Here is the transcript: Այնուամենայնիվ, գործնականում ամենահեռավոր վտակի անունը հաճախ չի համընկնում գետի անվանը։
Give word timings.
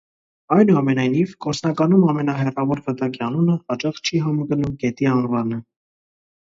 Այնուամենայնիվ, 0.53 1.35
գործնականում 1.47 2.07
ամենահեռավոր 2.13 2.83
վտակի 2.89 3.25
անունը 3.29 3.59
հաճախ 3.61 4.05
չի 4.09 4.27
համընկնում 4.27 4.77
գետի 4.87 5.13
անվանը։ 5.17 5.67